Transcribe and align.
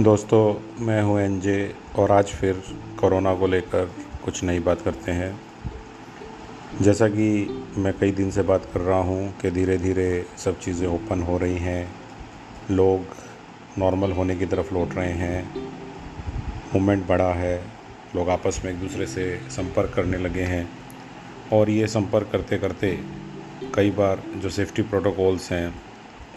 दोस्तों, 0.00 0.54
मैं 0.84 1.02
हूँ 1.02 1.20
एनजे 1.20 1.74
और 1.96 2.10
आज 2.10 2.24
फिर 2.24 2.62
कोरोना 3.00 3.34
को 3.34 3.46
लेकर 3.46 3.90
कुछ 4.24 4.44
नई 4.44 4.58
बात 4.58 4.80
करते 4.80 5.12
हैं। 5.12 5.40
जैसा 6.80 7.08
कि 7.08 7.48
मैं 7.76 7.98
कई 7.98 8.12
दिन 8.12 8.30
से 8.30 8.42
बात 8.42 8.68
कर 8.74 8.80
रहा 8.80 8.98
हूँ 8.98 9.38
कि 9.38 9.50
धीरे 9.50 9.78
धीरे 9.78 10.26
सब 10.38 10.60
चीज़ें 10.60 10.88
ओपन 10.88 11.22
हो 11.22 11.38
रही 11.38 11.56
हैं। 11.56 11.92
लोग 12.70 13.04
नॉर्मल 13.78 14.12
होने 14.12 14.36
की 14.36 14.46
तरफ़ 14.46 14.74
लौट 14.74 14.94
रहे 14.94 15.12
हैं। 15.12 15.56
मूवमेंट 16.74 17.06
बढ़ा 17.06 17.32
है। 17.32 17.64
लोग 18.16 18.28
आपस 18.28 18.62
में 18.64 18.72
एक 18.72 18.80
दूसरे 18.80 19.06
से 19.06 19.40
संपर्क 19.50 19.92
करने 19.94 20.18
लगे 20.18 20.42
हैं। 20.42 20.70
और 21.52 21.70
ये 21.70 21.86
संपर्क 21.86 22.28
करते 22.32 22.58
करते 22.58 23.04
कई 23.74 23.90
बार 23.90 24.22
जो 24.36 24.50
सेफ्टी 24.50 24.82
प्रोटोकॉल्स 24.82 25.52
हैं, 25.52 25.74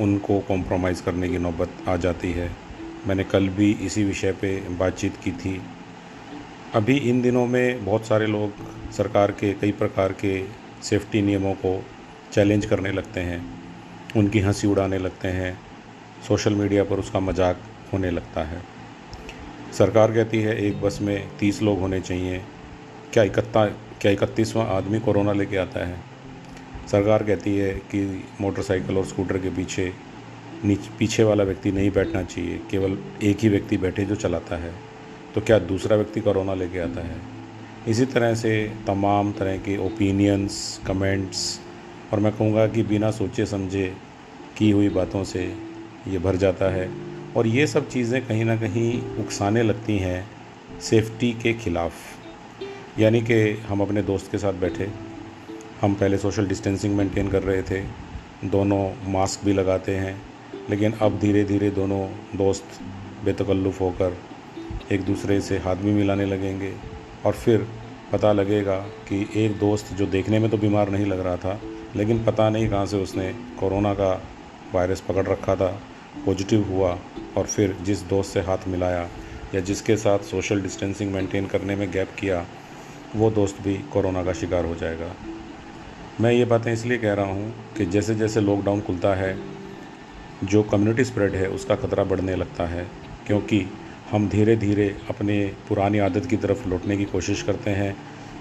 उनको 0.01 0.39
कॉम्प्रोमाइज़ 0.39 1.03
करने 1.03 1.29
की 1.29 1.37
नौबत 1.37 1.69
आ 1.87 1.95
जाती 1.95 2.31
है। 2.31 2.60
मैंने 3.07 3.23
कल 3.23 3.47
भी 3.49 3.71
इसी 3.71 4.03
विषय 4.03 4.31
पे 4.31 4.69
बातचीत 4.69 5.17
की 5.23 5.31
थी। 5.31 5.61
अभी 6.75 6.97
इन 6.97 7.21
दिनों 7.21 7.45
में 7.47 7.85
बहुत 7.85 8.05
सारे 8.05 8.27
लोग 8.27 8.51
सरकार 8.91 9.31
के, 9.31 9.53
कई 9.53 9.71
प्रकार 9.71 10.13
के 10.13 10.43
सेफ्टी 10.83 11.21
नियमों 11.21 11.53
को 11.53 11.83
चैलेंज 12.33 12.65
करने 12.65 12.91
लगते 12.91 13.19
हैं, 13.19 13.41
उनकी 14.17 14.39
हँसी 14.39 14.67
उड़ाने 14.67 14.97
लगते 14.97 15.27
हैं, 15.27 15.59
सोशल 16.27 16.55
मीडिया 16.55 16.83
पर 16.83 16.99
उसका 16.99 17.19
मज़ाक 17.19 17.57
होने 17.93 18.11
लगता 18.11 18.43
है। 18.43 18.61
सरकार 19.77 20.11
कहती 20.11 20.41
है, 20.41 20.57
एक 20.57 20.81
बस 20.81 20.99
में 21.01 21.27
तीस 21.39 21.61
लोग 21.61 21.79
होने 21.79 21.99
चाहिए। 21.99 22.41
क्या 23.13 23.23
इकत्ता, 23.23 23.65
क्या 24.01 24.11
इकतीसवां 24.11 24.67
आदमी 24.67 24.99
कोरोना 24.99 25.33
लेके 25.33 25.57
आता 25.57 25.85
है? 25.87 25.99
सरकार 26.91 27.23
कहती 27.23 27.57
है 27.57 27.73
कि 27.73 28.23
मोटरसाइकिल 28.41 28.97
और 28.97 29.05
स्कूटर 29.05 29.37
के 29.37 29.49
पीछे 29.49 29.93
नीच 30.65 30.87
पीछे 30.99 31.23
वाला 31.23 31.43
व्यक्ति 31.43 31.71
नहीं 31.71 31.91
बैठना 31.91 32.23
चाहिए, 32.23 32.59
केवल 32.71 32.97
एक 33.23 33.37
ही 33.39 33.49
व्यक्ति 33.49 33.77
बैठे 33.77 34.05
जो 34.05 34.15
चलाता 34.15 34.55
है। 34.55 34.73
तो 35.35 35.41
क्या 35.41 35.59
दूसरा 35.59 35.95
व्यक्ति 35.95 36.21
कोरोना 36.21 36.53
लेके 36.53 36.79
आता 36.79 37.01
है? 37.01 37.15
इसी 37.87 38.05
तरह 38.05 38.33
से 38.35 38.51
तमाम 38.87 39.31
तरह 39.31 39.57
के 39.57 39.77
ओपिनियंस 39.77 40.79
कमेंट्स 40.87 41.59
और 42.13 42.19
मैं 42.19 42.31
कहूँगा 42.31 42.67
कि 42.67 42.83
बिना 42.83 43.11
सोचे 43.11 43.45
समझे 43.45 43.93
की 44.57 44.69
हुई 44.71 44.89
बातों 44.89 45.23
से 45.23 45.43
ये 46.07 46.19
भर 46.19 46.35
जाता 46.35 46.69
है। 46.71 46.89
और 47.37 47.47
ये 47.47 47.67
सब 47.67 47.89
चीज़ें 47.89 48.25
कहीं 48.27 48.45
ना 48.45 48.55
कहीं 48.55 49.01
उकसाने 49.19 49.63
लगती 49.63 49.97
हैं 49.97 50.25
सेफ्टी 50.81 51.31
के 51.33 51.53
ख़िलाफ़। 51.53 52.99
यानी 52.99 53.21
कि 53.21 53.41
हम 53.67 53.81
अपने 53.81 54.01
दोस्त 54.03 54.31
के 54.31 54.37
साथ 54.37 54.53
बैठे, 54.53 54.89
हम 55.81 55.93
पहले 55.93 56.17
सोशल 56.17 56.47
डिस्टेंसिंग 56.47 56.95
मेंटेन 56.95 57.29
कर 57.29 57.43
रहे 57.43 57.61
थे, 57.61 57.81
दोनों 58.45 59.11
मास्क 59.11 59.45
भी 59.45 59.53
लगाते 59.53 59.95
हैं 59.95 60.19
लेकिन 60.69 60.93
अब 61.01 61.19
धीरे 61.19 61.43
धीरे 61.43 61.69
दोनों 61.69 62.05
दोस्त 62.37 62.79
बेतकल्लुफ़ 63.25 63.79
होकर 63.79 64.17
एक 64.91 65.01
दूसरे 65.01 65.39
से 65.41 65.57
हाथ 65.57 65.75
भी 65.75 65.91
मिलाने 65.91 66.25
लगेंगे। 66.25 66.73
और 67.25 67.33
फिर 67.33 67.67
पता 68.11 68.31
लगेगा 68.33 68.75
कि 69.09 69.27
एक 69.35 69.57
दोस्त 69.59 69.93
जो 69.93 70.05
देखने 70.07 70.39
में 70.39 70.49
तो 70.51 70.57
बीमार 70.57 70.89
नहीं 70.89 71.05
लग 71.05 71.19
रहा 71.19 71.35
था, 71.37 71.59
लेकिन 71.95 72.23
पता 72.25 72.49
नहीं 72.49 72.69
कहाँ 72.69 72.85
से 72.85 72.97
उसने 72.97 73.31
कोरोना 73.59 73.93
का 73.93 74.11
वायरस 74.73 75.01
पकड़ 75.01 75.25
रखा 75.25 75.55
था, 75.55 75.67
पॉजिटिव 76.25 76.67
हुआ 76.69 76.97
और 77.37 77.45
फिर 77.45 77.75
जिस 77.81 78.01
दोस्त 78.03 78.33
से 78.33 78.41
हाथ 78.41 78.67
मिलाया 78.67 79.07
या 79.55 79.61
जिसके 79.61 79.95
साथ 79.97 80.19
सोशल 80.19 80.61
डिस्टेंसिंग 80.61 81.11
मेंटेन 81.13 81.45
करने 81.45 81.75
में 81.75 81.89
गैप 81.91 82.09
किया, 82.19 82.45
वो 83.15 83.29
दोस्त 83.31 83.61
भी 83.61 83.75
कोरोना 83.93 84.23
का 84.23 84.33
शिकार 84.33 84.65
हो 84.65 84.75
जाएगा। 84.75 85.11
मैं 86.21 86.31
ये 86.31 86.45
बातें 86.45 86.71
इसलिए 86.73 86.97
कह 86.97 87.13
रहा 87.13 87.25
हूँ 87.25 87.53
कि 87.77 87.85
जैसे 87.85 88.15
जैसे 88.15 88.41
लॉकडाउन 88.41 88.81
खुलता 88.81 89.13
है 89.15 89.33
जो 90.43 90.63
कम्युनिटी 90.63 91.03
स्प्रेड 91.03 91.35
है, 91.35 91.47
उसका 91.47 91.75
ख़तरा 91.75 92.03
बढ़ने 92.03 92.35
लगता 92.35 92.65
है, 92.65 92.87
क्योंकि 93.27 93.65
हम 94.11 94.27
धीरे 94.29 94.55
धीरे 94.55 94.95
अपने 95.09 95.45
पुरानी 95.69 95.99
आदत 95.99 96.25
की 96.25 96.37
तरफ़ 96.37 96.67
लौटने 96.67 96.97
की 96.97 97.05
कोशिश 97.05 97.41
करते 97.41 97.71
हैं। 97.71 97.95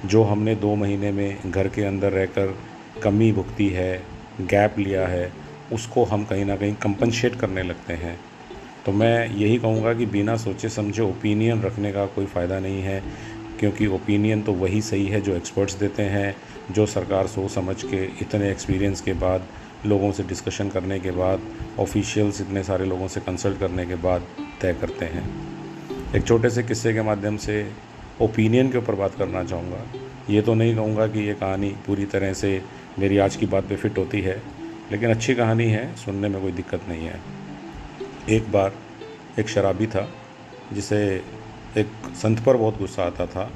जो 0.06 0.22
हमने 0.22 0.54
दो 0.54 0.74
महीने 0.74 1.12
में 1.12 1.50
घर 1.50 1.68
के 1.68 1.82
अंदर 1.82 2.12
रहकर 2.12 2.54
कमी 3.02 3.32
भुगती 3.32 3.68
है 3.68 4.02
गैप 4.40 4.78
लिया 4.78 5.06
है, 5.06 5.32
उसको 5.72 6.04
हम 6.04 6.24
कहीं 6.24 6.44
ना 6.44 6.56
कहीं 6.56 6.74
कंपनशेट 6.74 7.34
करने 7.34 7.62
लगते 7.62 7.92
हैं। 7.92 8.18
तो 8.86 8.92
मैं 8.92 9.36
यही 9.36 9.58
कहूँगा 9.58 9.94
कि 9.94 10.06
बिना 10.06 10.36
सोचे 10.36 10.68
समझे 10.68 11.02
ओपिनियन 11.02 11.62
रखने 11.62 11.92
का 11.92 12.06
कोई 12.06 12.26
फ़ायदा 12.26 12.58
नहीं 12.60 12.82
है, 12.82 13.02
क्योंकि 13.60 13.86
ओपिनियन 13.86 14.42
तो 14.42 14.52
वही 14.52 14.80
सही 14.82 15.06
है 15.06 15.20
जो 15.20 15.36
एक्सपर्ट्स 15.36 15.74
देते 15.74 16.02
हैं, 16.02 16.36
जो 16.70 16.86
सरकार 16.86 17.26
सोच 17.26 17.50
समझ 17.50 17.82
के, 17.82 18.04
इतने 18.20 18.50
एक्सपीरियंस 18.50 19.00
के 19.00 19.12
बाद 19.12 19.46
लोगों 19.86 20.10
से 20.12 20.22
डिस्कशन 20.22 20.68
करने 20.68 20.98
के 21.00 21.10
बाद 21.10 21.40
ऑफिशियल्स 21.78 22.40
इतने 22.40 22.62
सारे 22.64 22.84
लोगों 22.84 23.08
से 23.08 23.20
कंसल्ट 23.20 23.58
करने 23.60 23.86
के 23.86 23.94
बाद 23.94 24.26
तय 24.60 24.74
करते 24.80 25.04
हैं। 25.04 25.24
एक 26.16 26.26
छोटे 26.26 26.50
से 26.50 26.62
किस्से 26.62 26.92
के 26.94 27.02
माध्यम 27.02 27.36
से 27.36 27.72
ओपिनियन 28.20 28.70
के 28.70 28.78
ऊपर 28.78 28.94
बात 28.94 29.14
करना 29.14 29.44
चाहूँगा। 29.44 29.84
ये 30.30 30.42
तो 30.42 30.54
नहीं 30.54 30.74
कहूँगा 30.74 31.06
कि 31.06 31.20
ये 31.20 31.34
कहानी 31.34 31.68
पूरी 31.86 32.04
तरह 32.06 32.32
से 32.32 32.62
मेरी 32.98 33.18
आज 33.18 33.36
की 33.36 33.46
बात 33.46 33.64
पे 33.64 33.76
फिट 33.76 33.98
होती 33.98 34.20
है, 34.20 34.42
लेकिन 34.92 35.10
अच्छी 35.10 35.34
कहानी 35.34 35.64
है, 35.64 35.96
सुनने 35.96 36.28
में 36.28 36.40
कोई 36.42 36.52
दिक्कत 36.52 36.80
नहीं 36.88 37.06
है। 37.06 37.20
एक 38.28 38.50
बार 38.52 38.72
एक 39.38 39.48
शराबी 39.48 39.86
था, 39.86 40.08
जिसे 40.72 41.00
एक 41.76 41.86
संत 42.14 42.40
पर 42.40 42.56
बहुत 42.56 42.78
गुस्सा 42.78 43.02
आता 43.02 43.26
था, 43.26 43.50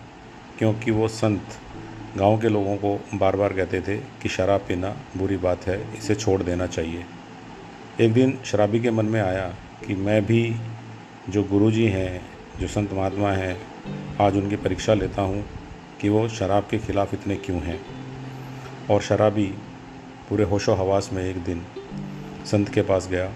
क्योंकि 0.58 0.90
वो 0.90 1.08
संत 1.08 1.58
गाँव 2.16 2.36
के 2.40 2.48
लोगों 2.48 2.76
को 2.76 3.18
बार 3.18 3.36
बार 3.36 3.52
कहते 3.52 3.80
थे 3.80 3.96
कि 4.22 4.28
शराब 4.28 4.60
पीना 4.60 4.94
बुरी 5.16 5.36
बात 5.36 5.66
है, 5.66 5.96
इसे 5.98 6.14
छोड़ 6.14 6.42
देना 6.42 6.66
चाहिए। 6.66 7.04
एक 8.00 8.12
दिन 8.12 8.38
शराबी 8.44 8.80
के 8.80 8.90
मन 8.90 9.06
में 9.06 9.20
आया 9.20 9.48
कि 9.86 9.94
मैं 9.94 10.24
भी 10.26 10.54
जो 11.28 11.42
गुरुजी 11.44 11.86
हैं, 11.86 12.20
जो 12.60 12.68
संत 12.68 12.92
महात्मा 12.92 13.32
हैं, 13.32 13.56
आज 14.20 14.36
उनकी 14.36 14.56
परीक्षा 14.56 14.94
लेता 14.94 15.22
हूँ 15.22 15.44
कि 16.00 16.08
वो 16.08 16.26
शराब 16.28 16.66
के 16.70 16.78
ख़िलाफ़ 16.78 17.14
इतने 17.14 17.36
क्यों 17.36 17.60
हैं। 17.60 17.80
और 18.90 19.00
शराबी 19.00 19.46
पूरे 20.28 20.44
होशो 20.44 20.74
हवास 20.74 21.10
में 21.12 21.22
एक 21.24 21.42
दिन 21.44 21.66
संत 22.46 22.68
के 22.68 22.82
पास 22.82 23.08
गया 23.08 23.30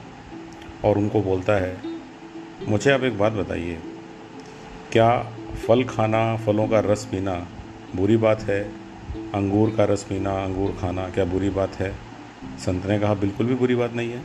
और 0.85 0.99
उनको 0.99 1.23
बोलता 1.23 1.57
है, 1.57 1.77
मुझे 2.69 2.91
आप 2.91 3.03
एक 3.03 3.19
बात 3.19 3.33
बताइए, 3.33 3.79
क्या 4.93 5.19
फल 5.67 5.85
खाना, 5.85 6.37
फलों 6.37 6.69
का 6.69 6.81
रस 6.81 7.05
पीना 7.05 7.47
बुरी 7.97 8.17
बात 8.17 8.43
है, 8.43 8.65
अंगूर 9.35 9.75
का 9.77 9.85
रस 9.85 10.03
पीना, 10.03 10.45
अंगूर 10.45 10.77
खाना, 10.81 11.09
क्या 11.09 11.25
बुरी 11.25 11.51
बात 11.51 11.75
है? 11.75 11.95
संत 12.59 12.87
ने 12.87 12.99
कहा, 12.99 13.15
बिल्कुल 13.15 13.47
भी 13.47 13.55
बुरी 13.55 13.75
बात 13.75 13.93
नहीं 13.93 14.13
है। 14.13 14.23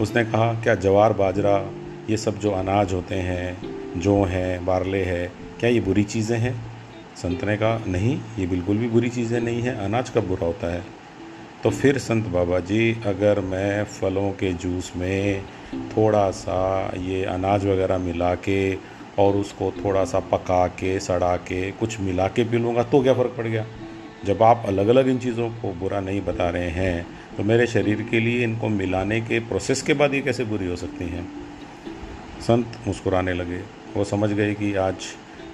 उसने 0.00 0.24
कहा, 0.24 0.52
क्या 0.62 0.74
जवार, 0.74 1.12
बाजरा, 1.12 1.70
ये 2.10 2.16
सब 2.16 2.38
जो 2.38 2.50
अनाज 2.50 2.92
होते 2.92 3.14
हैं, 3.14 3.58
जो 4.00 4.24
हैं, 4.24 4.64
बारले 4.64 5.04
है, 5.04 5.32
क्या 5.60 5.70
ये 5.70 5.80
बुरी 5.80 6.04
चीज़ें 6.04 6.38
हैं? 6.38 6.60
संत 7.16 7.44
ने 7.44 7.56
कहा, 7.56 7.80
नहीं, 7.86 8.20
ये 8.38 8.46
बिल्कुल 8.46 8.76
भी 8.76 8.88
बुरी 8.88 9.08
चीज़ें 9.08 9.40
नहीं 9.40 9.62
हैं, 9.62 9.74
अनाज 9.74 10.10
कब 10.10 10.26
बुरा 10.26 10.46
होता 10.46 10.74
है? 10.74 10.84
तो 11.62 11.70
फिर 11.70 11.98
संत 11.98 12.26
बाबा 12.26 12.60
जी, 12.60 13.00
अगर 13.06 13.40
मैं 13.40 13.84
फलों 13.84 14.30
के 14.30 14.52
जूस 14.52 14.92
में 14.96 15.42
थोड़ा 15.74 16.30
सा 16.30 16.92
ये 16.98 17.24
अनाज 17.24 17.66
वगैरह 17.66 17.98
मिला 17.98 18.34
के 18.34 18.74
और 19.18 19.36
उसको 19.36 19.70
थोड़ा 19.84 20.04
सा 20.04 20.20
पका 20.32 20.66
के, 20.68 20.98
सड़ा 21.00 21.36
के, 21.36 21.70
कुछ 21.70 22.00
मिला 22.00 22.28
के 22.28 22.44
पी 22.44 22.58
लूँगा 22.58 22.82
तो 22.82 23.02
क्या 23.02 23.14
फ़र्क 23.14 23.34
पड़ 23.36 23.46
गया? 23.46 23.66
जब 24.24 24.42
आप 24.42 24.64
अलग 24.66 24.88
अलग 24.88 25.08
इन 25.08 25.18
चीज़ों 25.18 25.48
को 25.52 25.72
बुरा 25.72 26.00
नहीं 26.00 26.20
बता 26.20 26.48
रहे 26.50 26.68
हैं 26.70 27.06
तो 27.36 27.44
मेरे 27.44 27.66
शरीर 27.66 28.02
के 28.02 28.20
लिए 28.20 28.42
इनको 28.44 28.68
मिलाने 28.68 29.20
के 29.20 29.38
प्रोसेस 29.40 29.82
के 29.82 29.94
बाद 29.94 30.14
ये 30.14 30.20
कैसे 30.20 30.44
बुरी 30.44 30.66
हो 30.66 30.76
सकती 30.76 31.04
हैं? 31.04 31.26
संत 32.40 32.78
मुस्कुराने 32.86 33.32
लगे। 33.32 33.60
वो 33.96 34.04
समझ 34.04 34.30
गए 34.30 34.54
कि 34.54 34.74
आज 34.74 35.06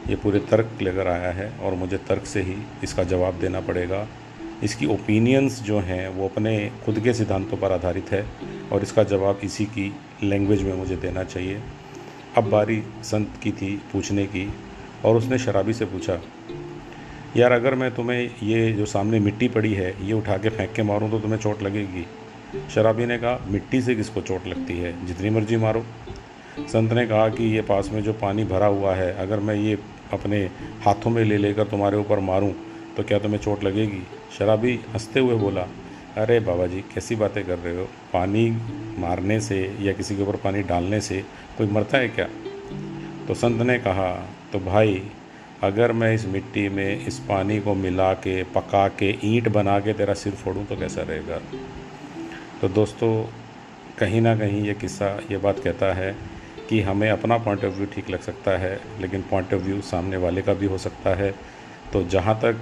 ये 0.09 0.17
पूरे 0.17 0.39
तर्क 0.41 0.79
लेकर 0.83 1.09
आया 1.09 1.31
है 1.31 1.51
और 1.63 1.75
मुझे 1.75 1.97
तर्क 1.99 2.27
से 2.27 2.43
ही 2.43 2.57
इसका 2.85 3.05
जवाब 3.05 3.39
देना 3.41 3.61
पड़ेगा। 3.61 4.07
इसकी 4.63 4.87
ओपिनियंस 4.87 5.61
जो 5.63 5.79
हैं, 5.79 6.09
वो 6.09 6.29
अपने 6.29 6.71
खुद 6.85 7.01
के 7.01 7.15
सिद्धांतों 7.15 7.57
पर 7.57 7.73
आधारित 7.73 8.13
है 8.13 8.25
और 8.73 8.83
इसका 8.83 9.03
जवाब 9.05 9.41
इसी 9.45 9.65
की 9.65 9.95
लैंग्वेज 10.23 10.63
में 10.63 10.75
मुझे 10.75 10.97
देना 10.97 11.25
चाहिए। 11.25 11.61
अब 12.37 12.45
बारी 12.45 12.83
संत 13.03 13.29
की 13.43 13.53
थी 13.53 13.83
पूछने 13.93 14.27
की 14.27 14.53
और 15.05 15.17
उसने 15.17 15.39
शराबी 15.39 15.73
से 15.73 15.85
पूछा, 15.85 16.21
यार, 17.37 17.53
अगर 17.53 17.75
मैं 17.75 17.95
तुम्हें 17.95 18.31
ये 18.43 18.73
जो 18.73 18.87
सामने 18.87 19.21
मिट्टी 19.21 19.49
पड़ी 19.49 19.75
है, 19.75 20.07
ये 20.07 20.13
उठा 20.13 20.37
के 20.37 20.49
फेंक 20.49 20.73
के 20.73 20.83
मारूं 20.83 21.11
तो 21.11 21.21
तुम्हें 21.21 21.39
चोट 21.39 21.63
लगेगी? 21.63 22.07
शराबी 22.75 23.07
ने 23.07 23.19
कहा, 23.19 23.47
मिट्टी 23.49 23.81
से 23.81 23.95
किसको 23.95 24.21
चोट 24.21 24.47
लगती 24.47 24.79
है? 24.79 25.07
जितनी 25.07 25.31
मर्ज़ी 25.31 25.57
मारो। 25.57 25.85
संत 26.61 26.93
ने 26.93 27.07
कहा 27.07 27.29
कि, 27.29 27.45
ये 27.45 27.63
पास 27.63 27.91
में 27.93 28.03
जो 28.03 28.13
पानी 28.13 28.45
भरा 28.45 28.67
हुआ 28.67 28.95
है, 28.95 29.15
अगर 29.15 29.41
मैं 29.41 29.55
ये 29.55 29.79
अपने 30.13 30.51
हाथों 30.85 31.11
में 31.11 31.25
ले 31.25 31.37
लेकर 31.37 31.65
तुम्हारे 31.65 31.97
ऊपर 31.97 32.19
मारूं 32.19 32.53
तो 32.97 33.03
क्या 33.03 33.19
तुम्हें 33.19 33.39
चोट 33.39 33.65
लगेगी? 33.65 34.03
शराबी 34.39 34.81
हँसते 34.93 35.21
हुए 35.21 35.35
बोला 35.35 35.67
अरे 36.19 36.41
बाबा 36.41 36.67
जी, 36.67 36.81
कैसी 36.81 37.17
बातें 37.17 37.47
कर 37.47 37.59
रहे 37.59 37.77
हो? 37.77 37.85
पानी 38.13 38.51
मारने 38.99 39.41
से 39.41 39.77
या 39.81 39.93
किसी 39.93 40.17
के 40.17 40.23
ऊपर 40.23 40.37
पानी 40.37 40.63
डालने 40.63 41.01
से 41.01 41.25
कोई 41.59 41.67
मरता 41.67 41.99
है 41.99 42.09
क्या? 42.09 42.29
तो 43.29 43.35
संत 43.35 43.63
ने 43.63 43.79
कहा 43.79 44.29
तो 44.53 44.61
भाई, 44.61 45.03
अगर 45.63 45.93
मैं 45.93 46.15
इस 46.15 46.27
मिट्टी 46.27 46.69
में 46.69 47.07
इस 47.07 47.19
पानी 47.19 47.61
को 47.61 47.75
मिला 47.75 48.15
के, 48.15 48.43
पका 48.43 48.89
के, 48.89 49.19
ईंट 49.25 49.49
बना 49.49 49.81
के 49.81 49.93
तेरा 49.93 50.15
सिर 50.15 50.33
फोड़ूं 50.33 50.65
तो 50.65 50.77
कैसा 50.77 51.03
रहेगा? 51.03 51.41
तो 52.61 52.69
दोस्तों, 52.69 53.29
कहीं 53.99 54.21
ना 54.21 54.37
कहीं 54.37 54.63
ये 54.63 54.75
किस्सा, 54.75 55.21
ये 55.31 55.37
बात 55.37 55.59
कहता 55.59 55.93
है 55.93 56.17
कि 56.69 56.81
हमें 56.81 57.11
अपना 57.11 57.39
पॉइंट 57.39 57.65
ऑफ़ 57.65 57.75
व्यू 57.75 57.87
ठीक 57.87 58.11
लग 58.11 58.21
सकता 58.21 58.51
है, 58.51 58.81
लेकिन 59.01 59.23
पॉइंट 59.23 59.55
ऑफ़ 59.55 59.63
व्यू 59.63 59.81
सामने 59.81 60.17
वाले 60.17 60.43
का 60.43 60.55
भी 60.55 60.67
हो 60.67 60.79
सकता 60.79 61.15
है। 61.15 61.35
तो 61.93 62.05
जहाँ 62.05 62.41
तक 62.45 62.61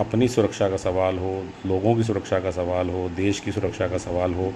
अपनी 0.00 0.28
सुरक्षा 0.28 0.68
का 0.68 0.76
सवाल 0.76 1.18
हो, 1.18 1.46
लोगों 1.66 1.96
की 1.96 2.02
सुरक्षा 2.02 2.40
का 2.40 2.50
सवाल 2.50 2.90
हो, 2.90 3.08
देश 3.08 3.40
की 3.40 3.52
सुरक्षा 3.52 3.88
का 3.88 3.98
सवाल 3.98 4.34
हो, 4.34 4.52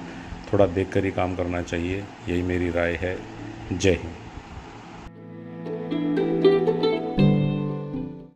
थोड़ा 0.52 0.66
देख 0.66 0.92
कर 0.92 1.04
ही 1.04 1.10
काम 1.10 1.36
करना 1.36 1.62
चाहिए। 1.62 2.04
यही 2.28 2.42
मेरी 2.42 2.70
राय 2.70 2.94
है। 2.94 3.18
जय 3.72 3.90
हिंद। 3.90 4.23